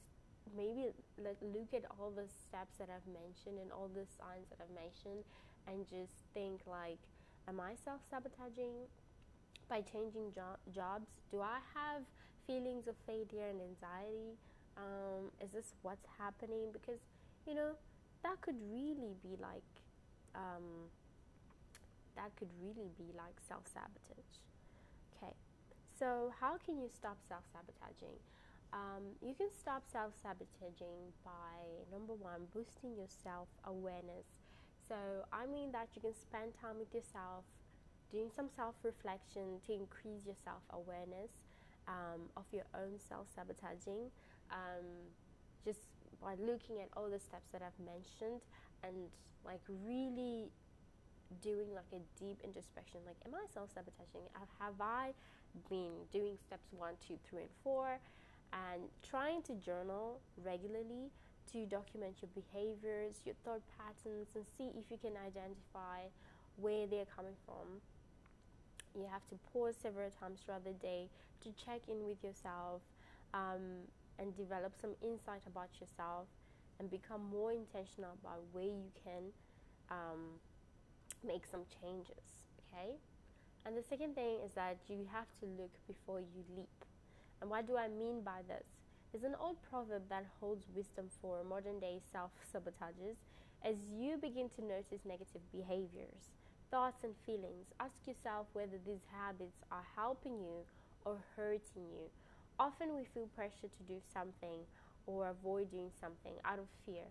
maybe 0.56 0.90
like 1.18 1.36
look 1.40 1.72
at 1.74 1.84
all 1.98 2.10
the 2.10 2.26
steps 2.28 2.78
that 2.78 2.88
I've 2.88 3.06
mentioned 3.06 3.58
and 3.60 3.70
all 3.70 3.88
the 3.88 4.06
signs 4.06 4.48
that 4.50 4.58
I've 4.58 4.74
mentioned 4.74 5.24
and 5.68 5.86
just 5.86 6.26
think 6.34 6.62
like 6.66 6.98
am 7.46 7.60
I 7.60 7.74
self-sabotaging 7.76 8.88
by 9.68 9.80
changing 9.82 10.32
jo- 10.34 10.60
jobs 10.74 11.08
do 11.30 11.40
I 11.40 11.58
have 11.74 12.02
feelings 12.46 12.86
of 12.88 12.96
failure 13.06 13.48
and 13.48 13.60
anxiety 13.60 14.36
um, 14.76 15.30
is 15.40 15.52
this 15.52 15.74
what's 15.82 16.06
happening 16.18 16.70
because 16.72 17.00
you 17.46 17.54
know 17.54 17.72
that 18.22 18.40
could 18.40 18.56
really 18.70 19.14
be 19.22 19.36
like 19.40 19.64
um, 20.34 20.90
that 22.16 22.34
could 22.36 22.50
really 22.60 22.88
be 22.96 23.12
like 23.16 23.40
self-sabotage 23.40 24.40
Okay, 25.16 25.34
so 25.98 26.32
how 26.40 26.58
can 26.58 26.78
you 26.78 26.88
stop 26.88 27.18
self 27.28 27.44
sabotaging? 27.52 28.18
Um, 28.72 29.16
you 29.22 29.34
can 29.34 29.48
stop 29.50 29.84
self 29.90 30.14
sabotaging 30.20 31.14
by 31.24 31.86
number 31.92 32.14
one, 32.14 32.48
boosting 32.52 32.96
your 32.96 33.08
self 33.08 33.48
awareness. 33.64 34.42
So, 34.88 35.24
I 35.32 35.46
mean 35.46 35.72
that 35.72 35.90
you 35.94 36.02
can 36.02 36.14
spend 36.14 36.54
time 36.60 36.78
with 36.78 36.94
yourself, 36.94 37.44
doing 38.10 38.30
some 38.34 38.48
self 38.48 38.76
reflection 38.84 39.60
to 39.66 39.72
increase 39.72 40.26
your 40.26 40.36
self 40.36 40.62
awareness 40.70 41.32
um, 41.88 42.30
of 42.36 42.46
your 42.52 42.66
own 42.74 42.98
self 42.98 43.28
sabotaging. 43.34 44.10
Um, 44.50 44.86
just 45.64 45.80
by 46.20 46.34
looking 46.38 46.78
at 46.80 46.88
all 46.96 47.08
the 47.10 47.18
steps 47.18 47.48
that 47.52 47.62
I've 47.62 47.78
mentioned 47.84 48.40
and 48.82 48.94
like 49.44 49.60
really 49.86 50.50
doing 51.40 51.72
like 51.74 51.88
a 51.92 52.02
deep 52.20 52.38
introspection 52.44 53.00
like 53.06 53.16
am 53.24 53.34
i 53.34 53.44
self-sabotaging? 53.52 54.28
Have 54.60 54.80
i 54.80 55.12
been 55.68 56.04
doing 56.12 56.36
steps 56.46 56.68
one 56.76 56.94
two 57.06 57.18
three 57.28 57.40
and 57.40 57.54
four? 57.64 57.98
And 58.52 58.82
trying 59.02 59.42
to 59.48 59.54
journal 59.54 60.20
regularly 60.44 61.10
to 61.52 61.64
document 61.66 62.20
your 62.20 62.30
behaviors 62.36 63.16
your 63.24 63.34
thought 63.44 63.62
patterns 63.78 64.28
and 64.34 64.44
see 64.58 64.70
if 64.76 64.84
you 64.90 64.98
can 65.00 65.16
identify 65.16 66.06
where 66.56 66.86
they're 66.86 67.08
coming 67.16 67.36
from. 67.46 67.80
You 68.94 69.08
have 69.10 69.26
to 69.30 69.36
pause 69.52 69.74
several 69.80 70.10
times 70.20 70.40
throughout 70.44 70.64
the 70.64 70.76
day 70.76 71.08
to 71.42 71.48
check 71.56 71.80
in 71.88 72.04
with 72.06 72.22
yourself 72.22 72.82
um, 73.32 73.88
and 74.18 74.36
develop 74.36 74.72
some 74.80 74.94
insight 75.02 75.42
about 75.46 75.70
yourself 75.80 76.26
and 76.78 76.90
become 76.90 77.22
more 77.30 77.52
intentional 77.52 78.10
about 78.22 78.40
where 78.52 78.64
you 78.64 78.90
can 79.04 79.30
um, 79.90 80.40
make 81.26 81.46
some 81.46 81.62
changes, 81.80 82.48
okay? 82.66 82.96
And 83.64 83.76
the 83.76 83.82
second 83.82 84.14
thing 84.14 84.38
is 84.44 84.52
that 84.54 84.78
you 84.88 85.06
have 85.12 85.30
to 85.40 85.46
look 85.60 85.70
before 85.86 86.20
you 86.20 86.42
leap. 86.56 86.84
And 87.40 87.50
what 87.50 87.66
do 87.66 87.76
I 87.76 87.88
mean 87.88 88.22
by 88.24 88.42
this? 88.48 88.66
There's 89.12 89.24
an 89.24 89.36
old 89.38 89.56
proverb 89.68 90.02
that 90.08 90.26
holds 90.40 90.64
wisdom 90.74 91.10
for 91.20 91.44
modern 91.44 91.78
day 91.78 92.00
self 92.12 92.30
sabotages. 92.52 93.16
As 93.64 93.76
you 93.94 94.16
begin 94.16 94.48
to 94.56 94.64
notice 94.64 95.04
negative 95.04 95.42
behaviors, 95.52 96.32
thoughts, 96.70 97.04
and 97.04 97.14
feelings, 97.26 97.70
ask 97.78 97.94
yourself 98.06 98.46
whether 98.54 98.80
these 98.84 99.04
habits 99.12 99.62
are 99.70 99.84
helping 99.94 100.40
you 100.40 100.64
or 101.04 101.18
hurting 101.36 101.86
you. 101.92 102.10
Often 102.62 102.94
we 102.94 103.02
feel 103.04 103.26
pressure 103.26 103.66
to 103.66 103.82
do 103.82 103.98
something 104.14 104.60
or 105.06 105.26
avoid 105.26 105.68
doing 105.72 105.90
something 106.00 106.34
out 106.44 106.60
of 106.60 106.68
fear. 106.86 107.10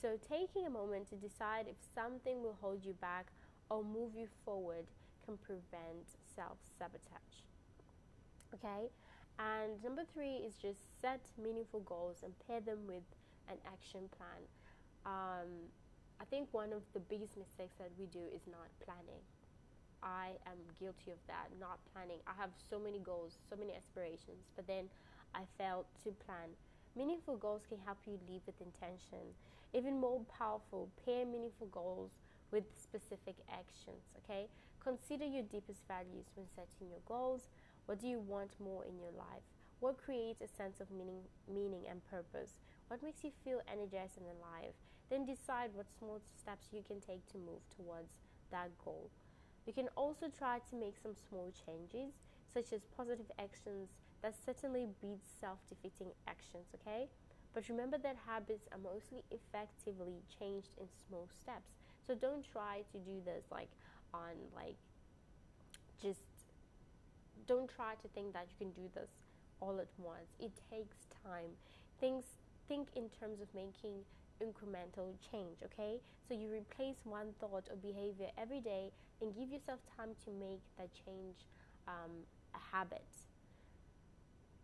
So, 0.00 0.16
taking 0.16 0.66
a 0.66 0.70
moment 0.70 1.08
to 1.08 1.16
decide 1.16 1.66
if 1.66 1.78
something 1.82 2.40
will 2.44 2.56
hold 2.60 2.84
you 2.84 2.92
back 2.92 3.32
or 3.68 3.82
move 3.82 4.14
you 4.14 4.28
forward 4.44 4.86
can 5.24 5.36
prevent 5.36 6.14
self 6.36 6.58
sabotage. 6.78 7.42
Okay, 8.54 8.86
and 9.40 9.82
number 9.82 10.04
three 10.14 10.36
is 10.46 10.54
just 10.54 11.00
set 11.00 11.26
meaningful 11.42 11.80
goals 11.80 12.22
and 12.22 12.32
pair 12.46 12.60
them 12.60 12.86
with 12.86 13.02
an 13.48 13.58
action 13.66 14.08
plan. 14.16 14.46
Um, 15.04 15.74
I 16.20 16.24
think 16.24 16.50
one 16.52 16.72
of 16.72 16.84
the 16.92 17.00
biggest 17.00 17.36
mistakes 17.36 17.74
that 17.80 17.90
we 17.98 18.06
do 18.06 18.22
is 18.32 18.46
not 18.46 18.70
planning. 18.84 19.26
I 20.04 20.36
am 20.44 20.60
guilty 20.78 21.10
of 21.10 21.18
that, 21.26 21.48
not 21.58 21.80
planning. 21.92 22.20
I 22.28 22.36
have 22.36 22.50
so 22.68 22.78
many 22.78 23.00
goals, 23.00 23.40
so 23.48 23.56
many 23.56 23.72
aspirations, 23.72 24.44
but 24.54 24.68
then 24.68 24.92
I 25.34 25.48
failed 25.56 25.86
to 26.04 26.12
plan. 26.12 26.52
Meaningful 26.94 27.36
goals 27.36 27.64
can 27.66 27.78
help 27.84 27.98
you 28.06 28.20
live 28.28 28.42
with 28.44 28.60
intention. 28.60 29.32
Even 29.72 29.98
more 29.98 30.20
powerful, 30.28 30.92
pair 31.04 31.24
meaningful 31.24 31.66
goals 31.72 32.12
with 32.52 32.64
specific 32.76 33.34
actions, 33.50 34.04
okay? 34.22 34.46
Consider 34.78 35.24
your 35.24 35.42
deepest 35.42 35.80
values 35.88 36.28
when 36.36 36.46
setting 36.54 36.92
your 36.92 37.02
goals. 37.08 37.48
What 37.86 37.98
do 37.98 38.06
you 38.06 38.20
want 38.20 38.52
more 38.60 38.84
in 38.84 39.00
your 39.00 39.10
life? 39.16 39.42
What 39.80 39.98
creates 39.98 40.40
a 40.40 40.48
sense 40.48 40.80
of 40.80 40.90
meaning, 40.90 41.24
meaning 41.48 41.88
and 41.90 42.04
purpose? 42.06 42.60
What 42.88 43.02
makes 43.02 43.24
you 43.24 43.32
feel 43.42 43.60
energized 43.66 44.18
and 44.18 44.26
alive? 44.28 44.76
Then 45.10 45.24
decide 45.26 45.70
what 45.72 45.86
small 45.98 46.20
steps 46.38 46.68
you 46.70 46.82
can 46.86 47.00
take 47.00 47.26
to 47.32 47.38
move 47.38 47.64
towards 47.74 48.12
that 48.50 48.70
goal. 48.84 49.10
You 49.66 49.72
can 49.72 49.88
also 49.96 50.26
try 50.28 50.58
to 50.70 50.76
make 50.76 50.96
some 51.02 51.14
small 51.28 51.52
changes, 51.66 52.12
such 52.52 52.72
as 52.72 52.82
positive 52.96 53.30
actions 53.38 53.88
that 54.22 54.34
certainly 54.44 54.88
beats 55.00 55.28
self 55.40 55.58
defeating 55.68 56.12
actions, 56.28 56.66
okay? 56.74 57.08
But 57.54 57.68
remember 57.68 57.98
that 57.98 58.16
habits 58.26 58.68
are 58.72 58.78
mostly 58.78 59.22
effectively 59.30 60.22
changed 60.38 60.70
in 60.78 60.86
small 61.06 61.28
steps. 61.28 61.70
So 62.06 62.14
don't 62.14 62.44
try 62.44 62.82
to 62.92 62.98
do 62.98 63.20
this 63.24 63.44
like 63.50 63.70
on 64.12 64.36
like 64.54 64.76
just 66.02 66.20
don't 67.46 67.68
try 67.68 67.94
to 68.02 68.08
think 68.08 68.32
that 68.32 68.46
you 68.50 68.56
can 68.66 68.72
do 68.72 68.88
this 68.94 69.10
all 69.60 69.78
at 69.80 69.88
once. 69.98 70.30
It 70.38 70.52
takes 70.70 70.96
time. 71.24 71.50
Things 72.00 72.24
think 72.68 72.88
in 72.96 73.08
terms 73.08 73.40
of 73.40 73.48
making 73.54 74.04
incremental 74.42 75.14
change, 75.30 75.58
okay? 75.64 76.00
So 76.26 76.34
you 76.34 76.48
replace 76.50 76.96
one 77.04 77.34
thought 77.40 77.68
or 77.70 77.76
behavior 77.76 78.28
every 78.36 78.60
day 78.60 78.90
and 79.20 79.34
give 79.34 79.50
yourself 79.50 79.80
time 79.96 80.10
to 80.24 80.30
make 80.30 80.60
that 80.78 80.90
change 81.06 81.46
um, 81.88 82.24
a 82.54 82.76
habit. 82.76 83.06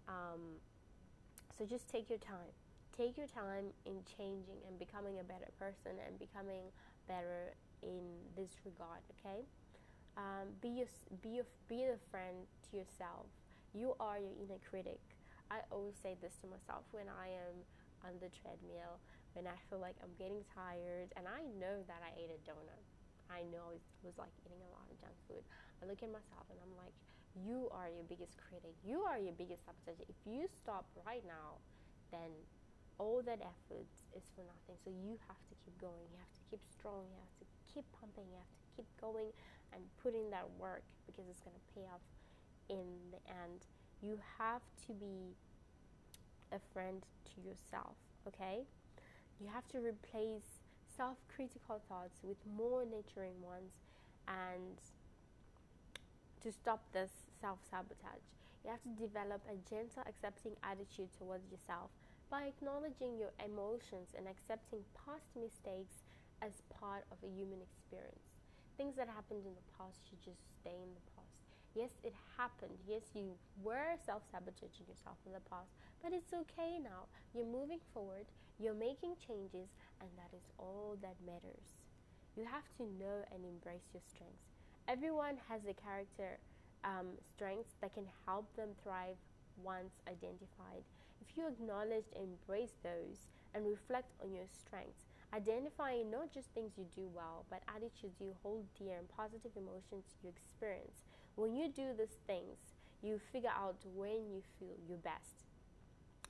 Um, 0.08 0.58
so 1.56 1.64
just 1.64 1.88
take 1.88 2.08
your 2.08 2.18
time. 2.18 2.52
Take 2.96 3.16
your 3.16 3.28
time 3.28 3.72
in 3.86 4.02
changing 4.16 4.60
and 4.68 4.78
becoming 4.78 5.20
a 5.20 5.24
better 5.24 5.48
person 5.58 5.96
and 6.06 6.18
becoming 6.18 6.68
better 7.10 7.54
in 7.82 8.04
this 8.36 8.54
regard 8.64 9.02
okay 9.10 9.42
um, 10.16 10.46
be 10.60 10.68
your, 10.68 10.90
be 11.22 11.40
your, 11.40 11.48
be 11.68 11.84
a 11.84 11.98
friend 12.10 12.46
to 12.70 12.76
yourself 12.76 13.26
you 13.74 13.94
are 13.98 14.18
your 14.18 14.34
inner 14.38 14.60
critic 14.68 15.00
i 15.50 15.58
always 15.70 15.94
say 15.96 16.16
this 16.20 16.36
to 16.40 16.46
myself 16.46 16.84
when 16.92 17.06
i 17.08 17.28
am 17.28 17.56
on 18.04 18.14
the 18.20 18.30
treadmill 18.30 19.00
when 19.34 19.46
i 19.46 19.56
feel 19.68 19.78
like 19.80 19.96
i'm 20.02 20.14
getting 20.18 20.42
tired 20.54 21.08
and 21.16 21.26
i 21.26 21.42
know 21.58 21.82
that 21.86 22.02
i 22.04 22.10
ate 22.20 22.30
a 22.30 22.38
donut 22.46 22.84
i 23.32 23.42
know 23.48 23.72
it 23.74 23.82
was 24.02 24.18
like 24.18 24.32
eating 24.44 24.60
a 24.60 24.70
lot 24.74 24.84
of 24.90 24.96
junk 25.00 25.14
food 25.26 25.42
i 25.80 25.86
look 25.86 26.02
at 26.02 26.10
myself 26.10 26.44
and 26.50 26.58
i'm 26.62 26.74
like 26.76 26.94
you 27.32 27.70
are 27.70 27.86
your 27.88 28.04
biggest 28.10 28.34
critic 28.36 28.74
you 28.82 29.06
are 29.06 29.18
your 29.18 29.34
biggest 29.34 29.62
sabotage 29.64 30.02
if 30.10 30.18
you 30.26 30.46
stop 30.50 30.90
right 31.06 31.22
now 31.24 31.62
then 32.10 32.30
all 32.98 33.22
that 33.24 33.40
effort 33.40 33.88
is 34.12 34.28
for 34.36 34.44
nothing. 34.44 34.76
So 34.76 34.92
you 34.92 35.16
have 35.26 35.40
to 35.48 35.54
keep 35.64 35.72
going. 35.80 36.04
You 36.12 36.20
have 36.20 36.34
to 36.36 36.44
keep 36.50 36.60
strong. 36.68 37.08
You 37.08 37.16
have 37.16 37.32
to 37.40 37.46
keep 37.64 37.88
pumping. 37.96 38.28
You 38.28 38.36
have 38.36 38.52
to 38.52 38.62
keep 38.76 38.84
going 39.00 39.32
and 39.72 39.80
put 40.02 40.12
in 40.12 40.28
that 40.36 40.44
work 40.60 40.84
because 41.08 41.24
it's 41.32 41.40
going 41.40 41.56
to 41.56 41.66
pay 41.72 41.88
off 41.88 42.04
in 42.68 43.08
the 43.08 43.22
end. 43.24 43.64
You 44.04 44.20
have 44.36 44.60
to 44.86 44.92
be 44.92 45.32
a 46.52 46.60
friend 46.72 47.06
to 47.32 47.40
yourself, 47.40 47.96
okay? 48.28 48.68
You 49.40 49.48
have 49.48 49.66
to 49.68 49.78
replace 49.78 50.59
self 51.00 51.16
critical 51.34 51.80
thoughts 51.88 52.20
with 52.22 52.36
more 52.44 52.84
nurturing 52.84 53.40
ones 53.40 53.72
and 54.28 54.76
to 56.42 56.52
stop 56.52 56.82
this 56.92 57.12
self 57.40 57.58
sabotage. 57.70 58.26
You 58.64 58.70
have 58.70 58.82
to 58.84 58.92
develop 59.00 59.40
a 59.48 59.56
gentle, 59.68 60.04
accepting 60.06 60.52
attitude 60.62 61.08
towards 61.16 61.48
yourself 61.50 61.90
by 62.30 62.44
acknowledging 62.44 63.16
your 63.16 63.32
emotions 63.40 64.12
and 64.16 64.28
accepting 64.28 64.84
past 64.92 65.32
mistakes 65.36 66.04
as 66.42 66.60
part 66.68 67.04
of 67.10 67.16
a 67.24 67.30
human 67.32 67.60
experience. 67.64 68.36
Things 68.76 68.96
that 68.96 69.08
happened 69.08 69.44
in 69.48 69.56
the 69.56 69.66
past 69.76 70.04
should 70.08 70.20
just 70.20 70.44
stay 70.60 70.76
in 70.76 70.92
the 70.92 71.04
past. 71.16 71.40
Yes, 71.74 71.92
it 72.04 72.12
happened. 72.36 72.76
Yes, 72.86 73.14
you 73.14 73.36
were 73.62 73.96
self 74.04 74.22
sabotaging 74.30 74.88
yourself 74.88 75.16
in 75.24 75.32
the 75.32 75.44
past, 75.48 75.72
but 76.02 76.12
it's 76.12 76.32
okay 76.44 76.76
now. 76.82 77.08
You're 77.32 77.48
moving 77.48 77.80
forward, 77.94 78.26
you're 78.58 78.74
making 78.76 79.16
changes, 79.16 79.72
and 80.00 80.10
that 80.16 80.34
is 80.36 80.44
all 80.58 80.96
that 81.02 81.16
matters. 81.24 81.76
You 82.36 82.44
have 82.44 82.68
to 82.78 82.84
know 82.98 83.24
and 83.32 83.44
embrace 83.44 83.90
your 83.92 84.02
strengths. 84.06 84.48
Everyone 84.88 85.36
has 85.48 85.62
a 85.66 85.74
character 85.74 86.38
um, 86.84 87.18
strengths 87.34 87.74
that 87.80 87.94
can 87.94 88.06
help 88.26 88.54
them 88.56 88.70
thrive 88.82 89.16
once 89.62 90.00
identified. 90.08 90.84
If 91.20 91.36
you 91.36 91.46
acknowledge 91.48 92.06
and 92.16 92.24
embrace 92.40 92.74
those 92.82 93.28
and 93.54 93.66
reflect 93.66 94.14
on 94.22 94.32
your 94.32 94.46
strengths, 94.48 95.04
identifying 95.34 96.10
not 96.10 96.32
just 96.32 96.48
things 96.54 96.72
you 96.78 96.86
do 96.94 97.08
well, 97.14 97.44
but 97.50 97.62
attitudes 97.68 98.20
you 98.20 98.34
hold 98.42 98.64
dear 98.78 98.96
and 98.98 99.08
positive 99.08 99.52
emotions 99.56 100.16
you 100.22 100.30
experience. 100.30 101.04
When 101.36 101.54
you 101.54 101.68
do 101.68 101.92
these 101.96 102.18
things, 102.26 102.58
you 103.02 103.18
figure 103.32 103.52
out 103.54 103.76
when 103.94 104.28
you 104.30 104.42
feel 104.58 104.76
your 104.88 104.98
best. 104.98 105.44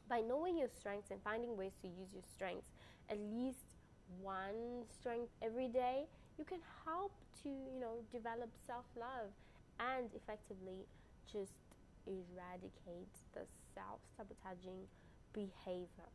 By 0.09 0.21
knowing 0.21 0.59
your 0.59 0.69
strengths 0.69 1.11
and 1.11 1.23
finding 1.23 1.57
ways 1.57 1.75
to 1.83 1.89
use 1.89 2.13
your 2.13 2.23
strengths, 2.23 2.70
at 3.11 3.19
least 3.19 3.75
one 4.21 4.85
strength 4.89 5.31
every 5.43 5.69
day, 5.69 6.05
you 6.39 6.45
can 6.45 6.61
help 6.85 7.13
to, 7.43 7.49
you 7.49 7.81
know, 7.81 7.99
develop 8.13 8.51
self-love 8.67 9.31
and 9.79 10.11
effectively 10.15 10.87
just 11.31 11.53
eradicate 12.07 13.13
the 13.35 13.43
self 13.75 14.01
sabotaging 14.17 14.87
behavior. 15.33 16.11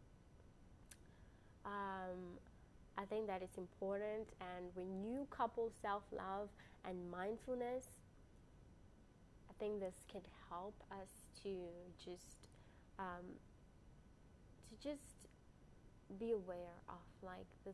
Um, 1.66 2.40
I 2.98 3.06
think 3.06 3.28
that 3.28 3.42
is 3.42 3.58
important, 3.58 4.30
and 4.40 4.66
when 4.74 5.04
you 5.04 5.28
couple 5.30 5.72
self 5.82 6.04
love 6.12 6.50
and 6.86 7.10
mindfulness, 7.12 7.86
I 9.50 9.54
think 9.60 9.80
this 9.80 10.06
can 10.12 10.22
help 10.50 10.76
us 10.92 11.26
to 11.44 11.50
just 12.04 12.48
um, 13.00 13.40
to 14.70 14.76
just 14.82 15.15
be 16.20 16.32
aware 16.32 16.78
of 16.90 17.02
like 17.22 17.50
the 17.66 17.74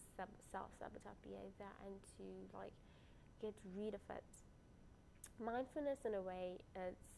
self 0.52 0.72
sabotage 0.80 1.20
behavior 1.24 1.72
and 1.86 1.96
to 2.18 2.24
like 2.56 2.74
get 3.42 3.56
rid 3.76 3.94
of 3.94 4.02
it. 4.10 4.24
Mindfulness 5.40 6.06
in 6.06 6.14
a 6.16 6.22
way 6.22 6.60
it's 6.76 7.10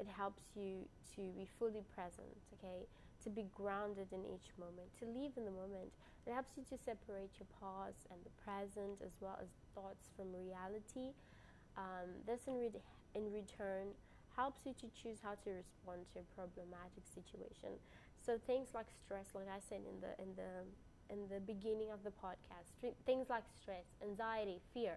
it 0.00 0.08
helps 0.08 0.42
you 0.56 0.88
to 1.14 1.22
be 1.38 1.46
fully 1.58 1.84
present 1.94 2.34
okay? 2.58 2.86
To 3.24 3.30
be 3.30 3.46
grounded 3.54 4.10
in 4.10 4.26
each 4.26 4.50
moment 4.58 4.90
to 4.98 5.06
live 5.06 5.32
in 5.36 5.44
the 5.44 5.54
moment. 5.54 5.92
It 6.26 6.32
helps 6.32 6.56
you 6.56 6.64
to 6.70 6.76
separate 6.78 7.38
your 7.38 7.50
past 7.60 8.06
and 8.10 8.18
the 8.24 8.34
present 8.42 8.98
as 9.04 9.14
well 9.20 9.38
as 9.40 9.48
thoughts 9.74 10.10
from 10.16 10.34
reality. 10.34 11.14
Um, 11.76 12.22
this 12.26 12.46
in, 12.46 12.58
re- 12.58 12.82
in 13.14 13.32
return 13.32 13.94
helps 14.36 14.64
you 14.66 14.72
to 14.74 14.88
choose 14.90 15.18
how 15.22 15.34
to 15.44 15.50
respond 15.50 16.08
to 16.12 16.20
a 16.20 16.26
problematic 16.34 17.04
situation 17.06 17.78
so 18.24 18.38
things 18.46 18.68
like 18.74 18.86
stress 18.90 19.28
like 19.34 19.48
i 19.48 19.60
said 19.60 19.80
in 19.88 20.00
the 20.00 20.12
in 20.22 20.34
the 20.36 20.50
in 21.12 21.28
the 21.28 21.40
beginning 21.40 21.90
of 21.92 22.02
the 22.04 22.10
podcast 22.10 22.72
things 23.06 23.28
like 23.28 23.44
stress 23.60 23.86
anxiety 24.02 24.60
fear 24.72 24.96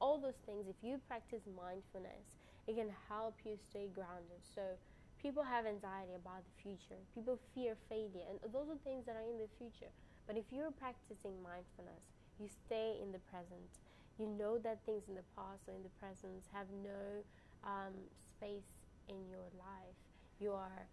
all 0.00 0.18
those 0.20 0.36
things, 0.44 0.68
if 0.68 0.76
you 0.82 1.00
practice 1.08 1.42
mindfulness, 1.48 2.36
it 2.66 2.76
can 2.76 2.90
help 3.08 3.36
you 3.44 3.56
stay 3.56 3.88
grounded. 3.88 4.44
So, 4.54 4.76
people 5.20 5.42
have 5.42 5.64
anxiety 5.66 6.14
about 6.14 6.44
the 6.44 6.54
future, 6.62 7.00
people 7.14 7.38
fear 7.54 7.76
failure, 7.88 8.26
and 8.28 8.38
those 8.52 8.68
are 8.68 8.76
things 8.84 9.06
that 9.06 9.16
are 9.16 9.24
in 9.24 9.38
the 9.40 9.48
future. 9.56 9.90
But 10.26 10.36
if 10.36 10.44
you're 10.52 10.70
practicing 10.72 11.40
mindfulness, 11.42 12.12
you 12.38 12.48
stay 12.48 12.98
in 13.00 13.12
the 13.12 13.22
present. 13.32 13.80
You 14.18 14.26
know 14.26 14.58
that 14.58 14.84
things 14.84 15.08
in 15.08 15.14
the 15.14 15.26
past 15.36 15.68
or 15.68 15.74
in 15.74 15.82
the 15.82 15.94
present 16.00 16.44
have 16.52 16.66
no 16.84 17.24
um, 17.64 17.94
space 18.20 18.68
in 19.08 19.26
your 19.28 19.48
life. 19.56 19.96
You 20.38 20.52
are 20.52 20.88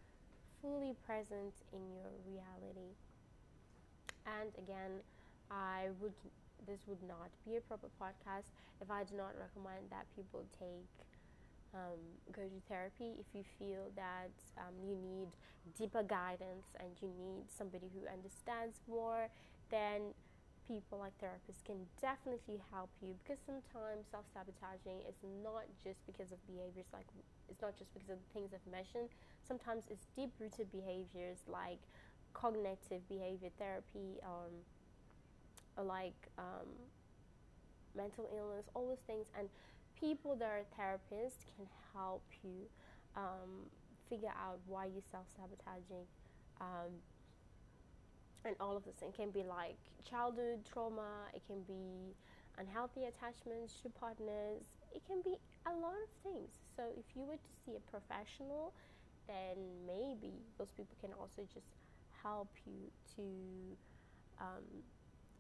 fully 0.64 0.96
present 1.06 1.52
in 1.76 1.84
your 1.92 2.08
reality. 2.24 2.96
And 4.24 4.50
again, 4.56 5.04
I 5.52 5.92
would 6.00 6.16
this 6.66 6.80
would 6.88 7.04
not 7.04 7.28
be 7.46 7.58
a 7.58 7.62
proper 7.62 7.92
podcast 8.00 8.56
if 8.80 8.90
I 8.90 9.04
do 9.04 9.20
not 9.20 9.36
recommend 9.36 9.92
that 9.92 10.08
people 10.16 10.46
take 10.58 10.88
um, 11.76 12.00
go 12.32 12.44
to 12.44 12.60
therapy 12.70 13.20
if 13.20 13.28
you 13.34 13.44
feel 13.60 13.92
that 13.98 14.32
um, 14.58 14.72
you 14.80 14.96
need 14.96 15.28
deeper 15.78 16.04
guidance 16.04 16.72
and 16.80 16.88
you 17.02 17.10
need 17.20 17.44
somebody 17.50 17.92
who 17.92 18.08
understands 18.08 18.80
more 18.88 19.28
then 19.72 20.14
people 20.68 21.00
like 21.00 21.14
therapists 21.20 21.64
can 21.66 21.78
definitely 22.02 22.60
help 22.72 22.90
you 23.02 23.16
because 23.24 23.40
sometimes 23.46 24.08
self-sabotaging 24.12 25.04
is 25.08 25.16
not 25.44 25.68
just 25.84 26.00
because 26.08 26.32
of 26.32 26.40
behaviors 26.48 26.88
like 26.94 27.08
it's 27.50 27.62
not 27.62 27.76
just 27.78 27.94
because 27.94 28.10
of 28.10 28.18
the 28.18 28.30
things 28.34 28.52
I've 28.56 28.72
mentioned 28.72 29.10
sometimes 29.48 29.84
it's 29.90 30.08
deep-rooted 30.16 30.72
behaviors 30.72 31.44
like 31.48 31.80
cognitive 32.34 33.04
behavior 33.10 33.50
therapy 33.60 34.20
um, 34.24 34.64
like 35.78 36.18
um, 36.38 36.68
mental 37.96 38.30
illness, 38.36 38.66
all 38.74 38.88
those 38.88 39.06
things. 39.08 39.26
And 39.38 39.50
people 40.00 40.36
that 40.36 40.50
are 40.50 40.66
therapists 40.78 41.46
can 41.56 41.66
help 41.94 42.24
you 42.44 42.68
um, 43.16 43.70
figure 44.10 44.34
out 44.34 44.60
why 44.68 44.86
you're 44.86 45.06
self 45.12 45.26
sabotaging. 45.38 46.06
And 48.46 48.56
all 48.60 48.76
of 48.76 48.84
this. 48.84 49.02
It 49.02 49.16
can 49.16 49.32
be 49.32 49.44
like 49.44 49.78
childhood 50.04 50.66
trauma, 50.66 51.32
it 51.34 51.44
can 51.48 51.64
be 51.64 52.16
unhealthy 52.58 53.06
attachments 53.06 53.80
to 53.82 53.90
partners, 53.90 54.64
it 54.94 55.02
can 55.08 55.22
be 55.24 55.36
a 55.66 55.72
lot 55.72 55.96
of 55.96 56.12
things. 56.24 56.52
So, 56.76 56.84
if 56.98 57.16
you 57.16 57.24
were 57.24 57.38
to 57.38 57.52
see 57.66 57.76
a 57.78 57.80
professional, 57.80 58.74
then 59.28 59.56
maybe 59.88 60.44
those 60.58 60.72
people 60.72 60.98
can 61.00 61.14
also 61.14 61.44
just 61.54 61.72
help 62.22 62.50
you 62.66 62.92
to 63.16 63.78
um, 64.40 64.84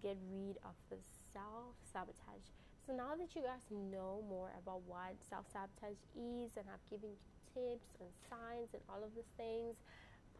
get 0.01 0.17
rid 0.29 0.57
of 0.63 0.75
the 0.89 0.97
self 1.31 1.75
sabotage. 1.83 2.51
So 2.85 2.91
now 2.93 3.15
that 3.15 3.35
you 3.35 3.41
guys 3.43 3.63
know 3.71 4.23
more 4.27 4.51
about 4.59 4.83
what 4.83 5.15
self 5.23 5.47
sabotage 5.47 6.03
is 6.15 6.51
and 6.57 6.67
I've 6.67 6.83
given 6.89 7.15
you 7.15 7.21
tips 7.53 7.95
and 7.99 8.09
signs 8.29 8.73
and 8.73 8.81
all 8.89 9.03
of 9.03 9.15
these 9.15 9.31
things, 9.37 9.77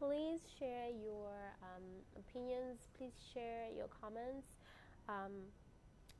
please 0.04 0.42
share 0.60 0.90
your 0.90 1.32
um, 1.64 2.04
opinions. 2.20 2.88
Please 2.98 3.14
share 3.34 3.70
your 3.72 3.88
comments 3.88 4.60
um, 5.08 5.32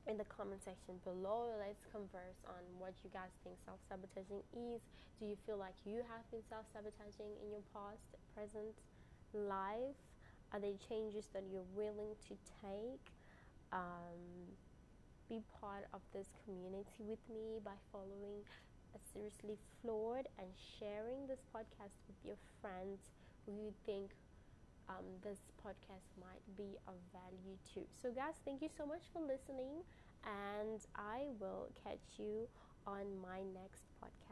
in 0.06 0.16
the 0.16 0.24
comment 0.24 0.62
section 0.64 0.96
below. 1.04 1.52
Let's 1.58 1.84
converse 1.92 2.40
on 2.48 2.64
what 2.78 2.94
you 3.04 3.10
guys 3.12 3.32
think 3.44 3.56
self 3.64 3.80
sabotaging 3.88 4.40
is. 4.52 4.80
Do 5.20 5.26
you 5.26 5.36
feel 5.46 5.58
like 5.58 5.76
you 5.84 6.00
have 6.08 6.24
been 6.30 6.42
self 6.48 6.66
sabotaging 6.72 7.36
in 7.44 7.50
your 7.52 7.64
past, 7.72 8.16
present 8.34 8.80
life? 9.34 10.00
Are 10.52 10.60
there 10.60 10.76
changes 10.88 11.28
that 11.34 11.44
you're 11.50 11.68
willing 11.76 12.16
to 12.28 12.34
take? 12.62 13.12
um, 13.72 14.54
be 15.28 15.42
part 15.60 15.86
of 15.92 16.02
this 16.12 16.28
community 16.44 17.00
with 17.00 17.20
me 17.28 17.58
by 17.64 17.74
following 17.90 18.44
a 18.94 18.98
seriously 19.12 19.58
flawed 19.80 20.28
and 20.38 20.48
sharing 20.78 21.26
this 21.26 21.42
podcast 21.54 21.98
with 22.06 22.16
your 22.24 22.36
friends 22.60 23.10
who 23.46 23.52
you 23.52 23.72
think 23.84 24.14
um, 24.88 25.04
this 25.22 25.50
podcast 25.64 26.08
might 26.20 26.42
be 26.56 26.76
of 26.86 26.94
value 27.12 27.56
to. 27.74 27.86
So, 28.00 28.10
guys, 28.12 28.34
thank 28.44 28.62
you 28.62 28.68
so 28.68 28.86
much 28.86 29.04
for 29.12 29.20
listening, 29.22 29.82
and 30.24 30.80
I 30.96 31.28
will 31.40 31.68
catch 31.82 32.18
you 32.18 32.48
on 32.86 33.18
my 33.20 33.42
next 33.42 33.84
podcast. 34.02 34.23